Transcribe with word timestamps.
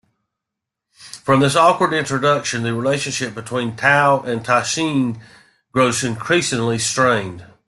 From 1.23 1.41
this 1.41 1.55
awkward 1.55 1.93
introduction, 1.93 2.63
the 2.63 2.73
relationship 2.73 3.35
between 3.35 3.75
Tao 3.75 4.21
and 4.21 4.43
Taisheng 4.43 5.19
grows 5.71 6.03
increasingly 6.03 6.79
strained. 6.79 7.45